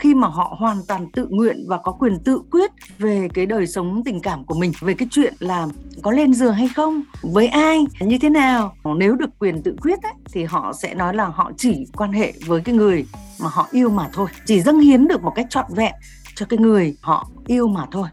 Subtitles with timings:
[0.00, 3.66] khi mà họ hoàn toàn tự nguyện và có quyền tự quyết về cái đời
[3.66, 5.66] sống tình cảm của mình về cái chuyện là
[6.02, 8.74] có lên giường hay không với ai như thế nào.
[8.96, 12.32] Nếu được quyền tự quyết ấy, thì họ sẽ nói là họ chỉ quan hệ
[12.46, 13.06] với cái người
[13.40, 14.28] mà họ yêu mà thôi.
[14.46, 15.92] Chỉ dâng hiến được một cách trọn vẹn
[16.34, 18.08] cho cái người họ yêu mà thôi.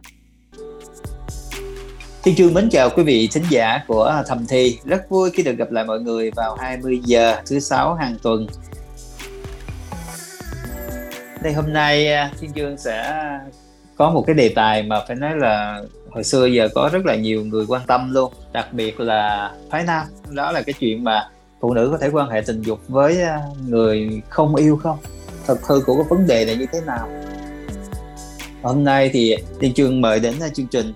[2.24, 4.80] Thiên Trương mến chào quý vị thính giả của Thầm Thi.
[4.86, 8.48] Rất vui khi được gặp lại mọi người vào 20 giờ thứ sáu hàng tuần.
[11.42, 13.24] Đây, hôm nay à, Thiên dương sẽ
[13.96, 17.16] có một cái đề tài mà phải nói là hồi xưa giờ có rất là
[17.16, 20.08] nhiều người quan tâm luôn, Đặc biệt là phái nam.
[20.30, 21.30] Đó là cái chuyện mà
[21.60, 24.98] phụ nữ có thể quan hệ tình dục với à, người không yêu không?
[25.48, 27.10] Thật hư của cái vấn đề này như thế nào?
[28.62, 30.94] Hôm nay thì Thiên Trương mời đến à, chương trình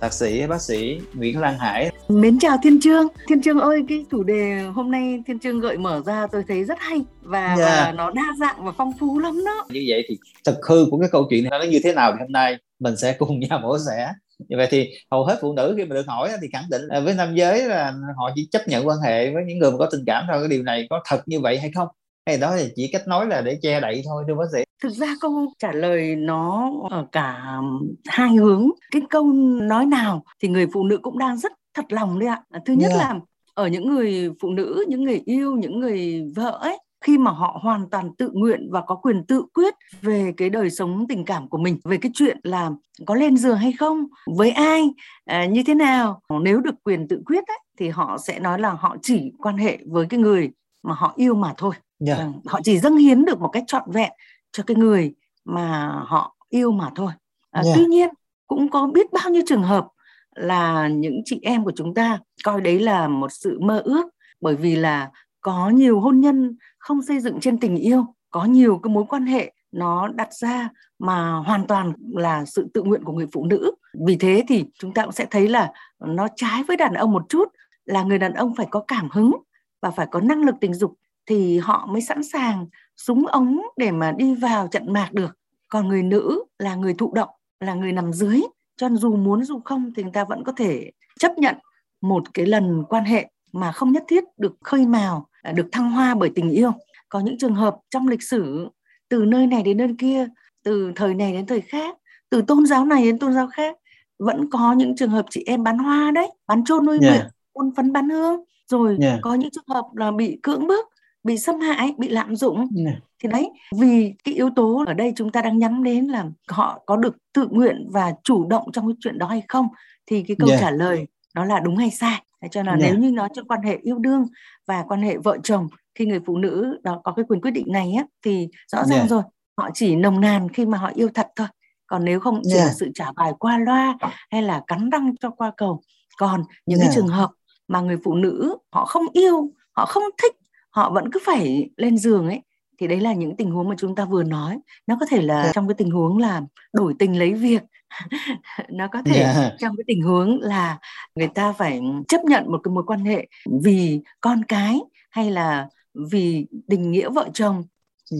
[0.00, 1.90] thạc sĩ bác sĩ Nguyễn Lan Hải.
[2.08, 3.06] Mến chào Thiên Trương.
[3.28, 6.64] Thiên Trương ơi, cái chủ đề hôm nay Thiên Trương gợi mở ra tôi thấy
[6.64, 7.58] rất hay và, yeah.
[7.58, 7.82] Dạ.
[7.84, 9.66] và nó đa dạng và phong phú lắm đó.
[9.70, 12.18] Như vậy thì thực hư của cái câu chuyện này nó như thế nào thì
[12.20, 14.12] hôm nay mình sẽ cùng nhau mổ xẻ.
[14.48, 17.14] Như vậy thì hầu hết phụ nữ khi mà được hỏi thì khẳng định với
[17.14, 20.04] nam giới là họ chỉ chấp nhận quan hệ với những người mà có tình
[20.06, 20.40] cảm thôi.
[20.40, 21.88] Cái điều này có thật như vậy hay không?
[22.28, 24.62] Hay đó thì chỉ cách nói là để che đậy thôi thưa bác sĩ.
[24.82, 27.58] Thực ra câu trả lời nó ở cả
[28.06, 28.70] hai hướng.
[28.90, 32.42] Cái câu nói nào thì người phụ nữ cũng đang rất thật lòng đấy ạ.
[32.66, 33.00] Thứ nhất yeah.
[33.00, 33.14] là
[33.54, 37.58] ở những người phụ nữ những người yêu những người vợ ấy khi mà họ
[37.62, 41.48] hoàn toàn tự nguyện và có quyền tự quyết về cái đời sống tình cảm
[41.48, 42.70] của mình về cái chuyện là
[43.06, 44.88] có lên giường hay không với ai
[45.24, 48.70] à, như thế nào nếu được quyền tự quyết ấy, thì họ sẽ nói là
[48.70, 50.50] họ chỉ quan hệ với cái người
[50.82, 51.74] mà họ yêu mà thôi
[52.06, 52.18] yeah.
[52.18, 54.12] Vâng, họ chỉ dâng hiến được một cách trọn vẹn
[54.52, 57.12] cho cái người mà họ yêu mà thôi
[57.50, 57.76] à, yeah.
[57.76, 58.08] tuy nhiên
[58.46, 59.86] cũng có biết bao nhiêu trường hợp
[60.34, 64.06] là những chị em của chúng ta coi đấy là một sự mơ ước
[64.40, 65.10] bởi vì là
[65.40, 69.26] có nhiều hôn nhân không xây dựng trên tình yêu có nhiều cái mối quan
[69.26, 73.72] hệ nó đặt ra mà hoàn toàn là sự tự nguyện của người phụ nữ
[74.06, 77.22] vì thế thì chúng ta cũng sẽ thấy là nó trái với đàn ông một
[77.28, 77.48] chút
[77.84, 79.32] là người đàn ông phải có cảm hứng
[79.80, 80.94] và phải có năng lực tình dục
[81.26, 82.66] thì họ mới sẵn sàng
[82.96, 85.38] súng ống để mà đi vào trận mạc được.
[85.68, 87.28] Còn người nữ là người thụ động
[87.60, 88.40] là người nằm dưới
[88.76, 91.54] cho nên dù muốn dù không thì người ta vẫn có thể chấp nhận
[92.00, 95.90] một cái lần quan hệ mà không nhất thiết được khơi mào à, được thăng
[95.90, 96.72] hoa bởi tình yêu.
[97.08, 98.68] Có những trường hợp trong lịch sử
[99.08, 100.28] từ nơi này đến nơi kia
[100.64, 101.96] từ thời này đến thời khác
[102.30, 103.76] từ tôn giáo này đến tôn giáo khác
[104.18, 107.14] vẫn có những trường hợp chị em bán hoa đấy bán trôn nuôi yeah.
[107.14, 109.18] nguyệt ôn phấn bán hương rồi yeah.
[109.22, 110.88] có những trường hợp là bị cưỡng bức
[111.24, 112.96] bị xâm hại bị lạm dụng yeah.
[113.22, 116.82] thì đấy vì cái yếu tố ở đây chúng ta đang nhắm đến là họ
[116.86, 119.68] có được tự nguyện và chủ động trong cái chuyện đó hay không
[120.06, 120.60] thì cái câu yeah.
[120.60, 122.92] trả lời nó là đúng hay sai cho nên yeah.
[122.92, 124.24] nếu như nói trong quan hệ yêu đương
[124.66, 127.72] và quan hệ vợ chồng khi người phụ nữ đó có cái quyền quyết định
[127.72, 129.10] này á thì rõ ràng yeah.
[129.10, 129.22] rồi
[129.56, 131.48] họ chỉ nồng nàn khi mà họ yêu thật thôi
[131.86, 132.66] còn nếu không chỉ yeah.
[132.66, 133.98] là sự trả bài qua loa
[134.30, 135.80] hay là cắn răng cho qua cầu
[136.18, 136.88] còn những yeah.
[136.88, 137.30] cái trường hợp
[137.68, 140.36] mà người phụ nữ họ không yêu họ không thích
[140.70, 142.42] họ vẫn cứ phải lên giường ấy
[142.78, 144.58] thì đấy là những tình huống mà chúng ta vừa nói.
[144.86, 146.42] Nó có thể là trong cái tình huống là
[146.72, 147.62] đổi tình lấy việc.
[148.68, 149.52] Nó có thể yeah.
[149.58, 150.78] trong cái tình huống là
[151.14, 153.26] người ta phải chấp nhận một cái mối quan hệ
[153.62, 154.80] vì con cái
[155.10, 155.68] hay là
[156.10, 157.64] vì tình nghĩa vợ chồng.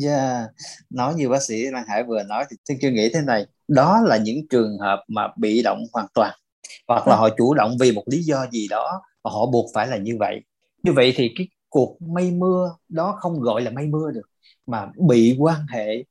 [0.04, 0.44] Yeah.
[0.90, 3.46] Nói như bác sĩ Lan Hải vừa nói thì tôi chưa nghĩ thế này.
[3.68, 6.34] Đó là những trường hợp mà bị động hoàn toàn
[6.88, 9.86] hoặc là họ chủ động vì một lý do gì đó và họ buộc phải
[9.86, 10.40] là như vậy
[10.82, 14.28] như vậy thì cái cuộc mây mưa đó không gọi là mây mưa được
[14.66, 16.04] mà bị quan hệ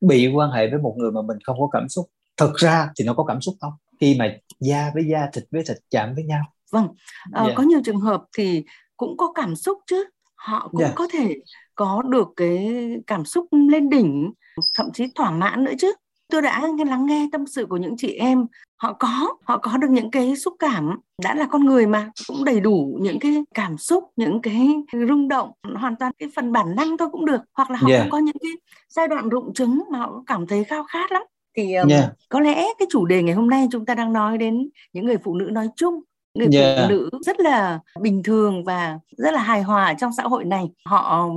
[0.00, 3.04] bị quan hệ với một người mà mình không có cảm xúc thực ra thì
[3.04, 6.24] nó có cảm xúc không khi mà da với da thịt với thịt chạm với
[6.24, 6.88] nhau vâng
[7.32, 7.48] à, yeah.
[7.48, 7.54] Dạ.
[7.56, 8.64] có nhiều trường hợp thì
[8.96, 10.90] cũng có cảm xúc chứ họ cũng yeah.
[10.90, 10.94] Dạ.
[10.96, 11.34] có thể
[11.74, 12.74] có được cái
[13.06, 14.32] cảm xúc lên đỉnh
[14.74, 15.92] thậm chí thỏa mãn nữa chứ
[16.32, 18.46] tôi đã nghe lắng nghe tâm sự của những chị em.
[18.76, 20.98] Họ có họ có được những cái xúc cảm.
[21.22, 24.68] Đã là con người mà cũng đầy đủ những cái cảm xúc những cái
[25.08, 25.50] rung động.
[25.74, 27.40] Hoàn toàn cái phần bản năng thôi cũng được.
[27.52, 28.02] Hoặc là họ yeah.
[28.02, 28.50] cũng có những cái
[28.88, 31.22] giai đoạn rụng trứng mà họ cảm thấy khao khát lắm.
[31.56, 32.04] Thì um, yeah.
[32.28, 35.18] có lẽ cái chủ đề ngày hôm nay chúng ta đang nói đến những người
[35.24, 36.00] phụ nữ nói chung
[36.34, 36.78] người yeah.
[36.78, 40.70] phụ nữ rất là bình thường và rất là hài hòa trong xã hội này
[40.84, 41.30] họ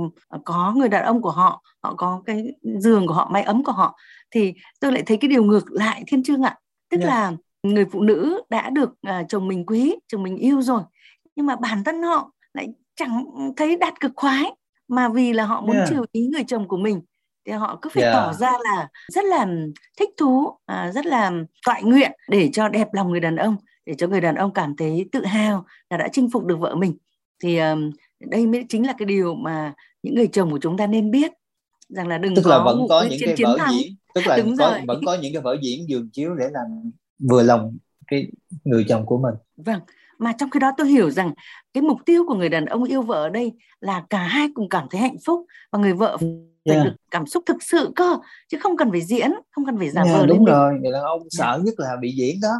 [0.44, 3.72] có người đàn ông của họ họ có cái giường của họ mái ấm của
[3.72, 3.96] họ
[4.30, 6.58] thì tôi lại thấy cái điều ngược lại thiên trương ạ
[6.90, 7.08] tức yeah.
[7.08, 7.32] là
[7.62, 10.82] người phụ nữ đã được uh, chồng mình quý chồng mình yêu rồi
[11.36, 13.24] nhưng mà bản thân họ lại chẳng
[13.56, 14.52] thấy đạt cực khoái
[14.88, 15.88] mà vì là họ muốn yeah.
[15.88, 17.00] chiều ý người chồng của mình
[17.46, 18.14] thì họ cứ phải yeah.
[18.14, 19.46] tỏ ra là rất là
[19.98, 21.32] thích thú à, rất là
[21.66, 24.76] toại nguyện để cho đẹp lòng người đàn ông để cho người đàn ông cảm
[24.76, 26.96] thấy tự hào là đã chinh phục được vợ mình
[27.42, 27.90] thì um,
[28.20, 31.32] đây mới chính là cái điều mà những người chồng của chúng ta nên biết
[31.88, 33.74] rằng là đừng tức có là vẫn có những cái vở thắng.
[33.74, 34.80] diễn tức là Đúng có, rồi.
[34.86, 38.26] vẫn có những cái vở diễn dường chiếu để làm vừa lòng cái
[38.64, 39.80] người chồng của mình Vâng,
[40.18, 41.32] mà trong khi đó tôi hiểu rằng
[41.74, 44.68] cái mục tiêu của người đàn ông yêu vợ ở đây là cả hai cùng
[44.68, 46.16] cảm thấy hạnh phúc và người vợ
[46.66, 46.86] phải yeah.
[46.86, 48.16] được cảm xúc thực sự cơ
[48.48, 50.74] chứ không cần phải diễn, không cần phải giả yeah, vờ đúng rồi.
[50.82, 51.28] Người đàn ông Yeah.
[51.30, 52.54] sợ nhất là bị diễn đó.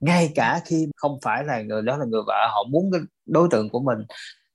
[0.00, 3.48] Ngay cả khi không phải là người đó là người vợ họ muốn cái đối
[3.50, 3.98] tượng của mình.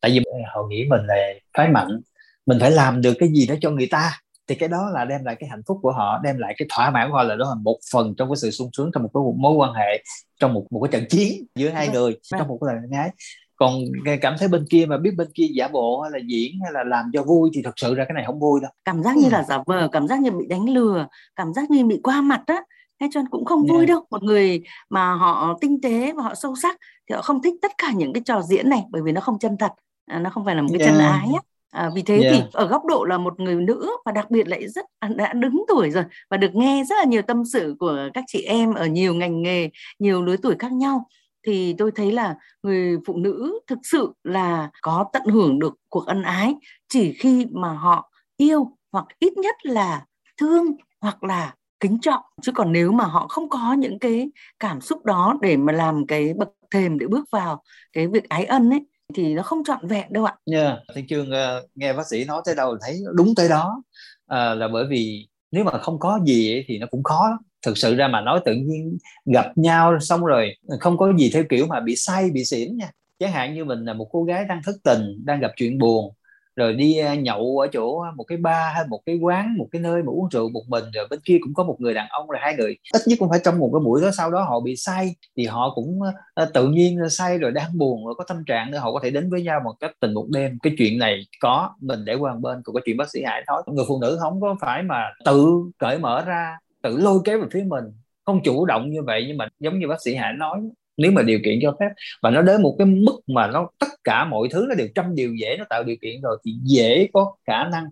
[0.02, 0.24] Tại vì
[0.56, 1.16] họ nghĩ mình là
[1.58, 2.02] phái mạnh.
[2.46, 4.12] Mình phải làm được cái gì đó cho người ta.
[4.48, 6.90] Thì cái đó là đem lại cái hạnh phúc của họ đem lại cái thỏa
[6.90, 9.10] mãn của họ là đó là một phần trong cái sự sung sướng trong một
[9.14, 10.04] cái mối quan hệ
[10.40, 12.40] trong một một cái trận chiến giữa hai Vâng, người vâng.
[12.40, 13.10] trong một cái lần ái
[13.56, 13.74] còn
[14.22, 16.84] cảm thấy bên kia mà biết bên kia giả bộ hay là diễn hay là
[16.84, 19.24] làm cho vui thì thật sự ra cái này không vui đâu cảm giác như
[19.26, 19.30] Ừ.
[19.32, 22.42] là giả vờ, cảm giác như bị đánh lừa, cảm giác như bị qua mặt
[22.48, 22.62] á.
[23.00, 23.90] Thế cho nên cũng không vui Yeah.
[23.90, 24.06] đâu.
[24.12, 26.78] Một người mà họ tinh tế và họ sâu sắc
[27.10, 29.40] thì họ không thích tất cả những cái trò diễn này bởi vì nó không
[29.40, 29.72] chân thật,
[30.06, 31.12] à, nó không phải là một cái chân Yeah.
[31.12, 31.42] ái á.
[31.72, 32.52] À, vì thế thì Yeah.
[32.54, 35.64] ở góc độ là một người nữ và đặc biệt lại rất à, đã đứng
[35.68, 38.86] tuổi rồi và được nghe rất là nhiều tâm sự của các chị em ở
[38.86, 39.70] nhiều ngành nghề,
[40.00, 41.08] nhiều lứa tuổi khác nhau
[41.46, 46.06] thì tôi thấy là người phụ nữ thực sự là có tận hưởng được cuộc
[46.06, 46.56] ân ái
[46.90, 50.06] chỉ khi mà họ yêu hoặc ít nhất là
[50.38, 50.66] thương
[51.02, 55.06] hoặc là kính trọng chứ còn nếu mà họ không có những cái cảm xúc
[55.06, 57.64] đó để mà làm cái bậc thềm để bước vào
[57.94, 60.78] cái việc ái ân ấy thì nó không trọn vẹn đâu ạ Yeah.
[60.96, 63.84] Thiên Trương uh, ờ, nghe bác sĩ nói tới đâu thấy đúng tới đó
[64.26, 67.38] Ờ, là bởi vì nếu mà không có gì ấy, thì nó cũng khó lắm
[67.66, 71.44] thực sự ra mà nói tự nhiên gặp nhau xong rồi không có gì theo
[71.50, 72.90] kiểu mà bị say, bị xỉn nha.
[73.20, 76.14] Chẳng hạn như mình là một cô gái đang thất tình, đang gặp chuyện buồn,
[76.56, 79.68] rồi đi à, nhậu ở chỗ à, một cái bar hay một cái quán, một
[79.72, 82.08] cái nơi mà uống rượu một mình, rồi bên kia cũng có một người đàn
[82.10, 82.78] ông rồi hai người.
[82.94, 85.46] Ít nhất cũng phải trong một cái buổi đó, sau đó họ bị say thì
[85.46, 86.00] họ cũng
[86.36, 89.10] à, tự nhiên say rồi đang buồn rồi có tâm trạng nữa, họ có thể
[89.10, 90.58] đến với nhau một cách tình một đêm.
[90.64, 93.44] Cái chuyện này có, mình để qua một bên, còn cái chuyện bác sĩ Hải
[93.48, 95.48] nói, người phụ nữ không có phải mà tự
[95.78, 97.84] cởi mở ra tự lôi kéo về phía mình,
[98.26, 100.62] không chủ động như vậy nhưng mà giống như bác sĩ Hải nói,
[100.98, 101.90] nếu mà điều kiện cho phép,
[102.22, 105.16] và nó đến một cái mức mà nó, tất cả mọi thứ nó đều trăm
[105.16, 107.86] điều dễ, nó tạo điều kiện rồi thì dễ có khả năng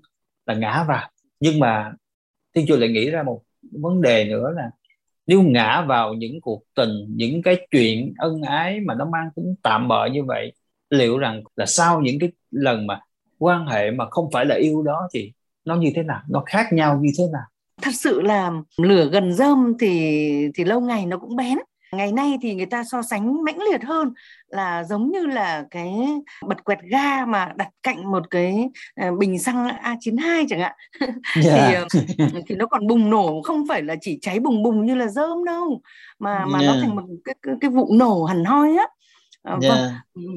[0.45, 1.09] là ngã vào.
[1.39, 1.91] Nhưng mà
[2.55, 3.41] Thiên Chúa lại nghĩ ra một
[3.71, 4.69] vấn đề nữa là
[5.27, 9.55] nếu ngã vào những cuộc tình, những cái chuyện ân ái mà nó mang tính
[9.63, 10.53] tạm bợ như vậy,
[10.89, 12.99] liệu rằng là sau những cái lần mà
[13.39, 15.31] quan hệ mà không phải là yêu đó thì
[15.65, 17.43] nó như thế nào, nó khác nhau như thế nào?
[17.81, 19.87] Thật sự là lửa gần rơm thì
[20.55, 21.57] thì lâu ngày nó cũng bén
[21.95, 24.13] ngày nay thì người ta so sánh mãnh liệt hơn
[24.47, 25.93] là giống như là cái
[26.47, 30.71] bật quẹt ga mà đặt cạnh một cái à, bình xăng A92 chẳng hạn
[31.45, 31.87] yeah.
[31.93, 34.95] thì ờ, thì nó còn bùng nổ không phải là chỉ cháy bùng bùng như
[34.95, 35.81] là rơm đâu
[36.19, 36.81] mà mà nó Yeah.
[36.81, 38.87] thành một cái cái, cái vụ nổ hẳn hoi á
[39.43, 39.91] À, vâng yeah.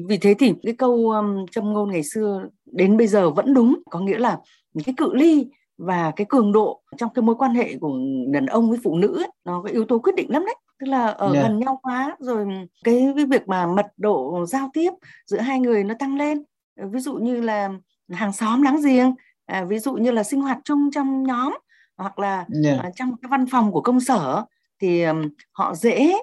[0.07, 3.81] vì thế thì cái câu um, châm ngôn ngày xưa đến bây giờ vẫn đúng
[3.89, 4.37] có nghĩa là
[4.85, 8.69] cái cự ly và cái cường độ trong cái mối quan hệ của đàn ông
[8.69, 11.33] với phụ nữ ấy, nó có yếu tố quyết định lắm đấy tức là ở
[11.33, 11.43] Yeah.
[11.43, 12.47] gần nhau quá rồi
[12.83, 14.91] cái cái việc mà mật độ giao tiếp
[15.25, 16.43] giữa hai người nó tăng lên
[16.91, 17.69] ví dụ như là
[18.09, 19.15] hàng xóm láng giềng
[19.45, 21.57] à, ví dụ như là sinh hoạt chung trong nhóm
[21.97, 22.79] hoặc là Yeah.
[22.83, 24.43] à, trong cái văn phòng của công sở
[24.81, 26.13] thì um, họ dễ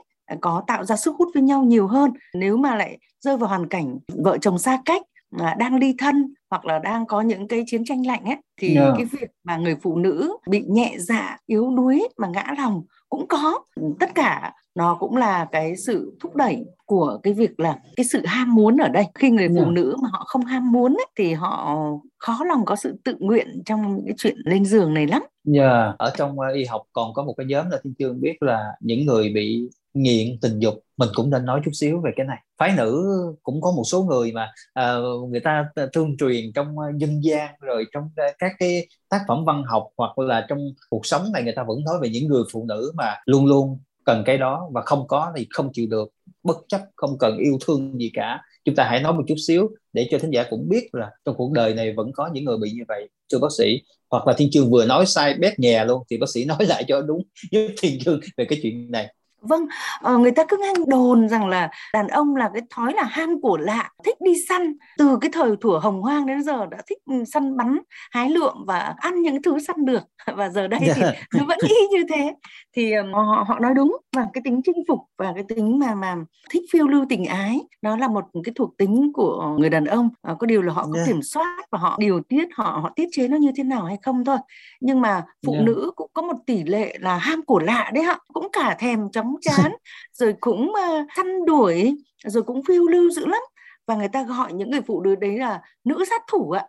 [0.40, 3.68] có tạo ra sức hút với nhau nhiều hơn nếu mà lại rơi vào hoàn
[3.68, 5.02] cảnh vợ chồng xa cách
[5.38, 8.76] à, đang ly thân hoặc là đang có những cái chiến tranh lạnh ấy thì
[8.76, 8.94] Yeah.
[8.96, 13.26] cái việc mà người phụ nữ bị nhẹ dạ yếu đuối mà ngã lòng cũng
[13.29, 13.58] có
[14.00, 18.26] tất cả nó cũng là cái sự thúc đẩy của cái việc là cái sự
[18.26, 19.69] ham muốn ở đây khi người phụ Yeah.
[19.69, 21.76] nữ mà họ không ham muốn ấy, thì họ
[22.19, 25.22] khó lòng có sự tự nguyện trong những cái chuyện lên giường này lắm
[25.55, 25.98] Yeah.
[25.98, 29.06] Ở trong y học còn có một cái nhóm là Thiên Chương biết là những
[29.06, 30.74] người bị nghiện tình dục.
[30.96, 32.39] Mình cũng nên nói chút xíu về cái này.
[32.58, 33.05] Phái nữ
[33.43, 37.55] cũng có một số người mà uh, người ta thương truyền trong ờ, dân gian
[37.60, 40.58] rồi trong ờ, các cái tác phẩm văn học hoặc là trong
[40.91, 43.79] cuộc sống này người ta vẫn nói về những người phụ nữ mà luôn luôn
[44.05, 46.08] cần cái đó và không có thì không chịu được.
[46.43, 48.41] Bất chấp không cần yêu thương gì cả.
[48.65, 51.34] Chúng ta hãy nói một chút xíu để cho thính giả cũng biết là trong
[51.39, 53.82] cuộc đời này vẫn có những người bị như vậy thưa bác sĩ.
[54.10, 56.84] Hoặc là thiên chương vừa nói sai bét nhè luôn thì bác sĩ nói lại
[56.89, 57.22] cho đúng
[57.53, 59.15] với thiên chương về cái chuyện này.
[59.48, 59.67] Vâng,
[60.01, 63.41] ờ, người ta cứ nghe đồn rằng là đàn ông là cái thói là ham
[63.41, 64.77] của lạ, thích đi săn.
[64.98, 67.79] Từ cái thời thủa hồng hoang đến giờ đã thích ừ, săn bắn,
[68.10, 70.03] hái lượm và ăn những thứ săn được.
[70.36, 71.03] Và giờ đây thì
[71.34, 72.34] nó vẫn y như thế.
[72.77, 75.94] Thì ừm, họ họ nói đúng và cái tính chinh phục và cái tính mà
[75.94, 76.17] mà
[76.51, 80.08] thích phiêu lưu tình ái, đó là một cái thuộc tính của người đàn ông.
[80.22, 81.06] Ờ, có điều là họ có Yeah.
[81.08, 83.96] kiểm soát và họ điều tiết, họ họ tiết chế nó như thế nào hay
[84.03, 84.36] không thôi.
[84.81, 85.65] Nhưng mà phụ Yeah.
[85.67, 89.10] nữ cũng có một tỷ lệ là ham của lạ đấy ạ, cũng cả thèm
[89.13, 89.72] chóng chán
[90.12, 93.41] rồi cũng uh, săn đuổi rồi cũng phiêu lưu dữ lắm.
[93.86, 96.67] Và người ta gọi những người phụ nữ đấy là nữ sát thủ ạ.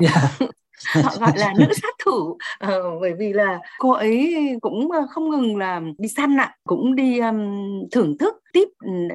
[0.00, 0.50] Yeah.
[1.04, 2.38] họ gọi là nữ sát thủ.
[2.64, 7.18] Uh, bởi vì là cô ấy cũng không ngừng là đi săn ạ cũng đi
[7.18, 8.68] um, thưởng thức tiếp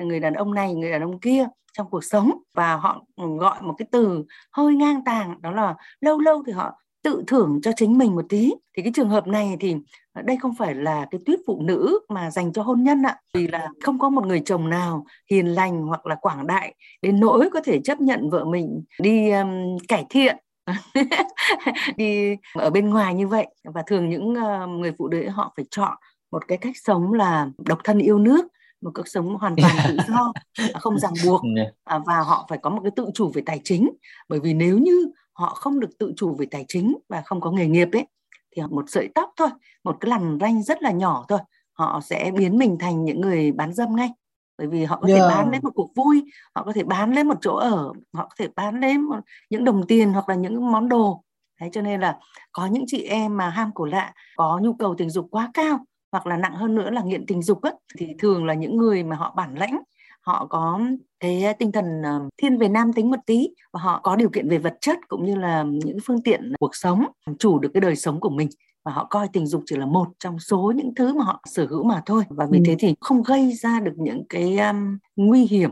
[0.03, 2.31] người đàn ông này người đàn ông kia trong cuộc sống.
[2.53, 6.82] Và họ gọi một cái từ hơi ngang tàng đó là lâu lâu thì họ
[7.03, 8.53] tự thưởng cho chính mình một tí.
[8.77, 9.75] Thì cái trường hợp này thì
[10.23, 13.17] đây không phải là cái tuyết phụ nữ mà dành cho hôn nhân ạ.
[13.33, 17.19] Vì là không có một người chồng nào hiền lành hoặc là quảng đại đến
[17.19, 20.37] nỗi có thể chấp nhận vợ mình đi um, cải thiện
[21.97, 23.47] đi ở bên ngoài như vậy.
[23.63, 25.97] Và thường những uh, người phụ nữ họ phải chọn
[26.31, 28.47] một cái cách sống là độc thân yêu nước
[28.83, 30.33] một cuộc sống hoàn toàn tự do
[30.79, 31.41] không ràng buộc.
[31.83, 33.89] À, và họ phải có một cái tự chủ về tài chính.
[34.29, 37.51] Bởi vì nếu như họ không được tự chủ về tài chính và không có
[37.51, 38.07] nghề nghiệp ấy
[38.55, 39.49] thì một sợi tóc thôi
[39.83, 41.39] một cái lằn ranh rất là nhỏ thôi
[41.73, 44.09] họ sẽ biến mình thành những người bán dâm ngay
[44.57, 45.19] bởi vì họ có yeah.
[45.19, 46.23] thể bán lấy một cuộc vui
[46.55, 49.63] họ có thể bán lấy một chỗ ở họ có thể bán lấy một, những
[49.63, 51.23] đồng tiền hoặc là những món đồ
[51.61, 52.17] Đấy, cho nên là
[52.51, 55.79] có những chị em mà ham cổ lạ có nhu cầu tình dục quá cao
[56.11, 59.03] hoặc là nặng hơn nữa là nghiện tình dục ấy, thì thường là những người
[59.03, 59.81] mà họ bản lãnh
[60.25, 60.81] họ có
[61.19, 64.49] cái tinh thần ờ, thiên về nam tính một tí và họ có điều kiện
[64.49, 67.05] về vật chất cũng như là những phương tiện cuộc sống
[67.39, 68.49] chủ được cái đời sống của mình.
[68.85, 71.65] Và họ coi tình dục chỉ là một trong số những thứ mà họ sở
[71.69, 72.23] hữu mà thôi.
[72.29, 72.63] Và vì ừ.
[72.67, 75.71] thế thì không gây ra được những cái um, nguy hiểm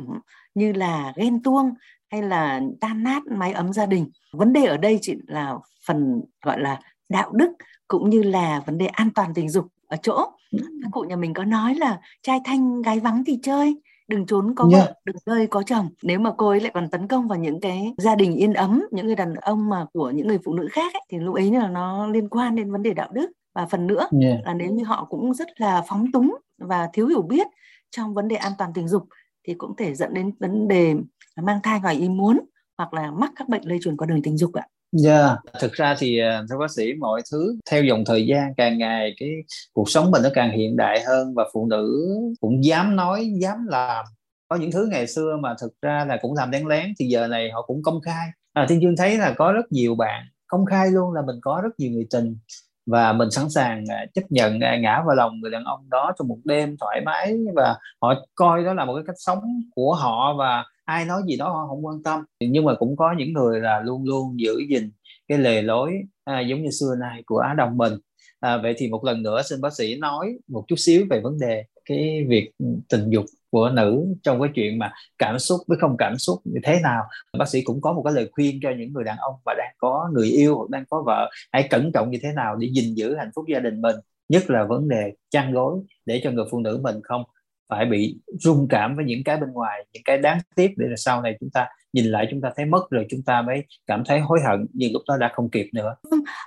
[0.55, 1.73] như là ghen tuông
[2.11, 4.09] hay là tan nát mái ấm gia đình.
[4.33, 5.55] Vấn đề ở đây chỉ là
[5.87, 6.79] phần gọi là
[7.09, 7.51] đạo đức
[7.87, 10.31] cũng như là vấn đề an toàn tình dục ở chỗ.
[10.51, 10.57] Ừ.
[10.83, 13.75] các cụ nhà mình có nói là trai thanh gái vắng thì chơi
[14.11, 14.87] đừng trốn có yeah.
[14.87, 17.61] vợ đừng rơi có chồng nếu mà cô ấy lại còn tấn công vào những
[17.61, 20.67] cái gia đình yên ấm những người đàn ông mà của những người phụ nữ
[20.71, 23.65] khác ấy, thì lúc ấy là nó liên quan đến vấn đề đạo đức và
[23.65, 24.39] phần nữa yeah.
[24.45, 27.47] là nếu như họ cũng rất là phóng túng và thiếu hiểu biết
[27.91, 29.07] trong vấn đề an toàn tình dục
[29.47, 30.95] thì cũng thể dẫn đến vấn đề
[31.41, 32.39] mang thai ngoài ý muốn
[32.77, 34.67] hoặc là mắc các bệnh lây truyền qua đường tình dục ạ.
[34.91, 35.37] Dạ, yeah.
[35.59, 39.13] thực ra thì ờ, thưa bác sĩ mọi thứ theo dòng thời gian càng ngày
[39.19, 39.29] cái
[39.73, 42.07] cuộc sống mình nó càng hiện đại hơn và phụ nữ
[42.41, 44.05] cũng dám nói, dám làm.
[44.47, 47.27] Có những thứ ngày xưa mà thực ra là cũng làm đen lén thì giờ
[47.27, 48.27] này họ cũng công khai.
[48.53, 51.61] À, Thiên Dương thấy là có rất nhiều bạn công khai luôn là mình có
[51.63, 52.37] rất nhiều người tình
[52.85, 56.11] và mình sẵn sàng à, chấp nhận à, ngã vào lòng người đàn ông đó
[56.19, 59.39] trong một đêm thoải mái và họ coi đó là một cái cách sống
[59.75, 62.23] của họ và ai nói gì đó họ không quan tâm.
[62.39, 64.91] Nhưng mà cũng có những người là luôn luôn giữ gìn
[65.27, 67.93] cái lề lối à, giống như xưa nay của Á Đông mình.
[68.39, 71.39] À, vậy thì một lần nữa xin bác sĩ nói một chút xíu về vấn
[71.39, 72.51] đề cái việc
[72.89, 76.59] tình dục của nữ trong cái chuyện mà cảm xúc với không cảm xúc như
[76.63, 77.03] thế nào.
[77.39, 79.75] Bác sĩ cũng có một cái lời khuyên cho những người đàn ông mà đang
[79.77, 82.95] có người yêu hoặc đang có vợ hãy cẩn trọng như thế nào để gìn
[82.95, 83.95] giữ hạnh phúc gia đình mình
[84.29, 87.23] nhất là vấn đề chăn gối để cho người phụ nữ mình không
[87.71, 90.95] phải bị rung cảm với những cái bên ngoài những cái đáng tiếc để là
[90.97, 94.03] sau này chúng ta nhìn lại chúng ta thấy mất rồi chúng ta mới cảm
[94.05, 95.95] thấy hối hận nhưng lúc đó đã không kịp nữa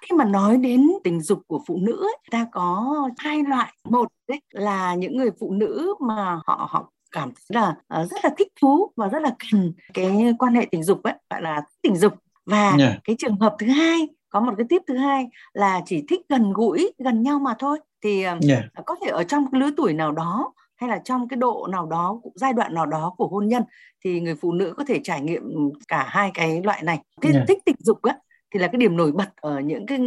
[0.02, 4.08] khi mà nói đến tình dục của phụ nữ ấy, ta có hai loại một
[4.28, 8.30] đấy là những người phụ nữ mà họ họ cảm thấy là uh, rất là
[8.38, 11.96] thích thú và rất là cần cái quan hệ tình dục ấy gọi là tình
[11.96, 12.12] dục
[12.46, 12.78] và yeah.
[12.78, 12.98] Dạ.
[13.04, 16.52] cái trường hợp thứ hai có một cái tiếp thứ hai là chỉ thích gần
[16.52, 18.38] gũi gần nhau mà thôi thì yeah.
[18.40, 18.62] Dạ.
[18.86, 21.86] có thể ở trong cái lứa tuổi nào đó hay là trong cái độ nào
[21.86, 23.62] đó giai đoạn nào đó của hôn nhân
[24.04, 25.42] thì người phụ nữ có thể trải nghiệm
[25.88, 27.44] cả hai cái loại này cái yeah.
[27.48, 28.16] thích tình dục á
[28.54, 29.98] thì là cái điểm nổi bật ở những cái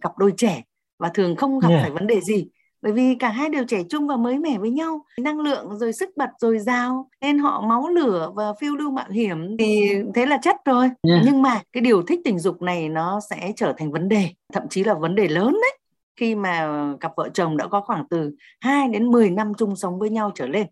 [0.00, 0.62] cặp đôi trẻ
[0.98, 1.82] và thường không gặp yeah.
[1.82, 2.48] phải vấn đề gì
[2.82, 5.92] bởi vì cả hai đều trẻ trung và mới mẻ với nhau năng lượng rồi
[5.92, 10.26] sức bật rồi dao nên họ máu lửa và phiêu lưu mạo hiểm thì thế
[10.26, 11.22] là chất rồi yeah.
[11.24, 14.62] nhưng mà cái điều thích tình dục này nó sẽ trở thành vấn đề thậm
[14.70, 15.78] chí là vấn đề lớn đấy
[16.16, 16.68] khi mà
[17.00, 20.30] cặp vợ chồng đã có khoảng từ 2 đến 10 năm chung sống với nhau
[20.34, 20.66] trở lên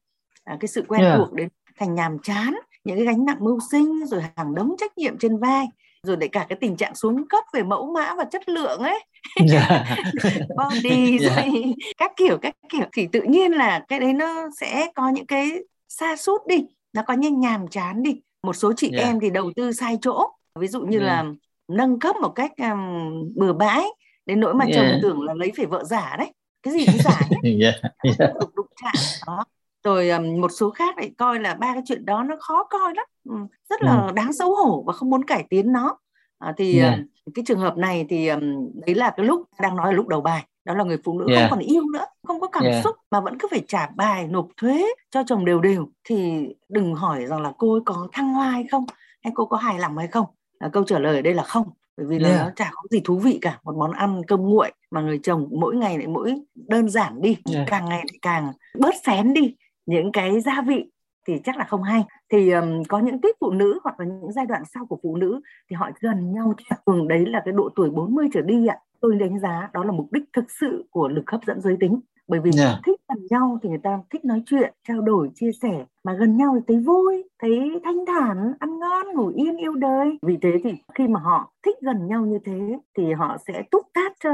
[0.44, 1.18] à, cái sự quen yeah.
[1.18, 2.54] thuộc đến thành nhàm chán
[2.84, 5.66] những cái gánh nặng mưu sinh rồi hàng đống trách nhiệm trên vai
[6.02, 9.04] rồi để cả cái tình trạng xuống cấp về mẫu mã và chất lượng ấy
[9.52, 9.88] yeah.
[10.56, 11.36] body yeah.
[11.36, 15.26] rồi các kiểu các kiểu thì tự nhiên là cái đấy nó sẽ có những
[15.26, 15.52] cái
[15.88, 19.06] xa sút đi nó có những nhàm chán đi một số chị yeah.
[19.06, 21.08] em thì đầu tư sai chỗ ví dụ như yeah.
[21.08, 21.24] là
[21.68, 23.84] nâng cấp một cách um, bừa bãi
[24.30, 24.76] đến nỗi mà yeah.
[24.76, 26.32] chồng tưởng là lấy phải vợ giả đấy
[26.62, 27.74] cái gì cũng giả nhé yeah.
[28.18, 28.34] yeah.
[28.40, 28.94] đụng đụng chạm
[29.26, 29.44] đó
[29.84, 32.94] rồi um, một số khác lại coi là ba cái chuyện đó nó khó coi
[32.94, 34.12] lắm um, rất là ừ.
[34.14, 35.98] đáng xấu hổ và không muốn cải tiến nó
[36.38, 36.98] à, thì yeah.
[36.98, 40.08] um, cái trường hợp này thì um, đấy là cái lúc đang nói là lúc
[40.08, 41.50] đầu bài đó là người phụ nữ yeah.
[41.50, 42.84] không còn yêu nữa không có cảm yeah.
[42.84, 46.94] xúc mà vẫn cứ phải trả bài nộp thuế cho chồng đều đều thì đừng
[46.94, 48.84] hỏi rằng là cô ấy có thăng hoa hay không
[49.22, 50.26] hay cô có hài lòng hay không
[50.58, 51.70] à, câu trả lời ở đây là không
[52.00, 52.40] bởi vì là yeah.
[52.44, 55.48] nó chả có gì thú vị cả một món ăn cơm nguội mà người chồng
[55.50, 57.66] mỗi ngày lại mỗi đơn giản đi yeah.
[57.70, 60.90] càng ngày lại càng bớt xén đi những cái gia vị
[61.26, 64.32] thì chắc là không hay thì um, có những tiếp phụ nữ hoặc là những
[64.32, 65.40] giai đoạn sau của phụ nữ
[65.70, 66.54] thì họ gần nhau
[66.86, 69.92] thường đấy là cái độ tuổi 40 trở đi ạ tôi đánh giá đó là
[69.92, 72.78] mục đích thực sự của lực hấp dẫn giới tính bởi vì yeah.
[72.86, 76.36] thích gần nhau thì người ta thích nói chuyện trao đổi chia sẻ mà gần
[76.36, 80.50] nhau thì thấy vui thấy thanh thản ăn ngon ngủ yên yêu đời vì thế
[80.64, 84.30] thì khi mà họ thích gần nhau như thế thì họ sẽ túc tác cho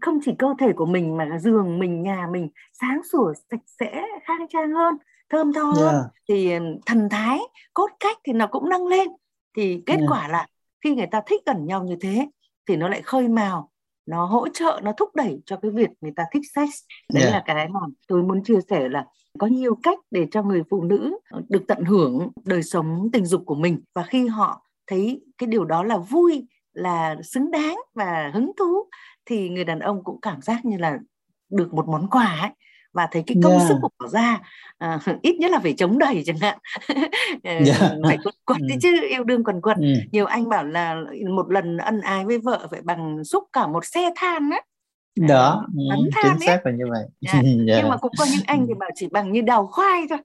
[0.00, 2.48] không chỉ cơ thể của mình mà giường mình nhà mình
[2.80, 4.94] sáng sủa sạch sẽ khang trang hơn
[5.30, 6.04] thơm tho hơn yeah.
[6.28, 6.52] thì
[6.86, 7.38] thần thái
[7.74, 9.08] cốt cách thì nó cũng nâng lên
[9.56, 10.10] thì kết yeah.
[10.10, 10.46] quả là
[10.84, 12.26] khi người ta thích gần nhau như thế
[12.68, 13.71] thì nó lại khơi mào
[14.06, 16.68] nó hỗ trợ nó thúc đẩy cho cái việc người ta thích sex.
[17.12, 17.32] Đấy yeah.
[17.32, 19.06] là cái mà tôi muốn chia sẻ là
[19.38, 21.18] có nhiều cách để cho người phụ nữ
[21.48, 23.82] được tận hưởng đời sống tình dục của mình.
[23.94, 28.88] Và khi họ thấy cái điều đó là vui là xứng đáng và hứng thú
[29.26, 30.98] thì người đàn ông cũng cảm giác như là
[31.50, 32.50] được một món quà ấy
[32.92, 33.68] và thấy cái công yeah.
[33.68, 34.40] sức của bỏ ra
[34.78, 36.58] à, ít nhất là phải chống đẩy chẳng hạn
[37.42, 37.80] yeah.
[37.80, 38.76] Ờ, phải quật quật ừ.
[38.82, 39.94] chứ yêu đương quần quật ừ.
[40.12, 40.96] nhiều anh bảo là
[41.36, 44.60] một lần ân ái với vợ phải bằng xúc cả một xe than á
[45.28, 47.44] đó à, ừ, chính xác là như vậy yeah.
[47.68, 47.80] yeah.
[47.82, 50.18] nhưng mà cũng có những anh thì bảo chỉ bằng như đào khoai thôi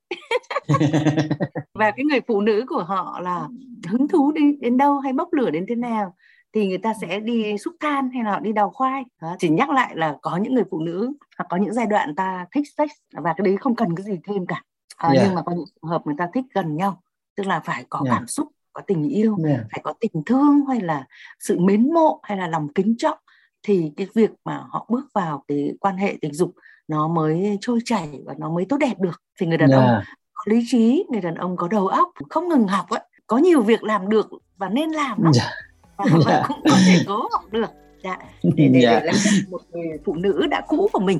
[1.73, 3.47] và cái người phụ nữ của họ là
[3.87, 6.15] hứng thú đi đến đâu hay bốc lửa đến thế nào
[6.57, 9.69] thì người ta sẽ đi xúc than hay là đi đào khoai đó, chỉ nhắc
[9.69, 12.89] lại là có những người phụ nữ hoặc có những giai đoạn ta thích sex
[13.13, 14.63] và cái đấy không cần cái gì thêm cả
[14.97, 15.25] à, yeah.
[15.25, 17.01] nhưng mà có những trường hợp người ta thích gần nhau
[17.35, 18.17] tức là phải có yeah.
[18.17, 19.59] cảm xúc có tình yêu yeah.
[19.71, 21.05] phải có tình thương hay là
[21.39, 23.17] sự mến mộ hay là lòng kính trọng
[23.63, 26.55] thì cái việc mà họ bước vào cái quan hệ tình dục
[26.87, 29.83] nó mới trôi chảy và nó mới tốt đẹp được thì người đàn yeah.
[29.83, 33.37] ông có lý trí người đàn ông có đầu óc không ngừng học ấy có
[33.37, 35.66] nhiều việc làm được và nên làm lắm yeah
[35.97, 36.43] và, dạ.
[36.47, 37.69] cũng có thể cố học được.
[38.03, 38.17] Dạ.
[38.43, 39.11] Để, để, để
[39.49, 41.19] một người phụ nữ đã cũ của mình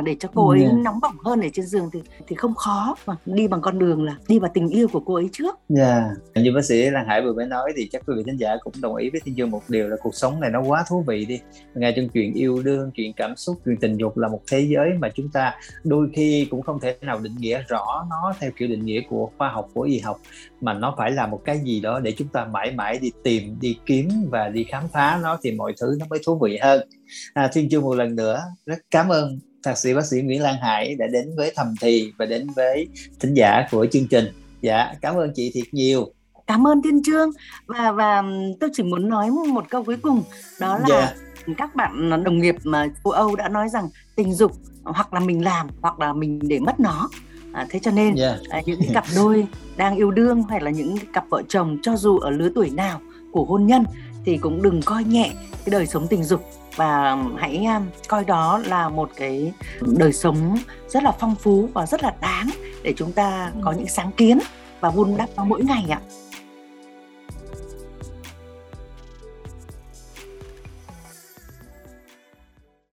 [0.00, 0.74] để cho cô ấy yeah.
[0.74, 4.04] Nóng bỏng hơn ở trên giường thì thì không khó mà đi bằng con đường
[4.04, 5.58] là đi vào tình yêu của cô ấy trước.
[5.68, 6.10] Dạ.
[6.34, 6.44] Yeah.
[6.44, 8.72] Như bác sĩ Lan Hải vừa mới nói thì chắc quý vị khán giả cũng
[8.80, 11.24] đồng ý với Thiên Dương một điều là cuộc sống này nó quá thú vị
[11.24, 11.40] đi.
[11.74, 14.88] Ngay trong chuyện yêu đương, chuyện cảm xúc, chuyện tình dục là một thế giới
[14.98, 18.68] mà chúng ta đôi khi cũng không thể nào định nghĩa rõ nó theo kiểu
[18.68, 20.20] định nghĩa của khoa học của y học
[20.60, 23.56] mà nó phải là một cái gì đó để chúng ta mãi mãi đi tìm,
[23.60, 26.88] đi kiếm và đi khám phá nó thì mọi thứ nó mới thú vị hơn.
[27.34, 30.56] À, Thiên Dương một lần nữa rất cảm ơn thạc sĩ bác sĩ Nguyễn Lan
[30.60, 32.88] Hải đã đến với thầm thì và đến với
[33.20, 34.24] thính giả của chương trình.
[34.60, 36.12] Dạ, cảm ơn chị thiệt nhiều.
[36.46, 37.30] Cảm ơn Thiên Trương
[37.66, 38.22] và và
[38.60, 40.22] tôi chỉ muốn nói một câu cuối cùng
[40.60, 41.16] đó là yeah.
[41.46, 41.54] Dạ.
[41.58, 44.52] các bạn đồng nghiệp mà châu Âu đã nói rằng tình dục
[44.84, 47.08] hoặc là mình làm hoặc là mình để mất nó.
[47.52, 48.40] À, thế cho nên yeah.
[48.40, 48.56] Dạ.
[48.56, 49.46] à, những cặp đôi
[49.76, 53.00] đang yêu đương hay là những cặp vợ chồng cho dù ở lứa tuổi nào
[53.32, 53.84] của hôn nhân
[54.24, 56.44] thì cũng đừng coi nhẹ cái đời sống tình dục
[56.76, 60.56] và hãy um, coi đó là một cái đời sống
[60.88, 62.50] rất là phong phú và rất là đáng
[62.82, 64.38] để chúng ta có những sáng kiến
[64.80, 66.00] và vun đắp nó mỗi ngày ạ.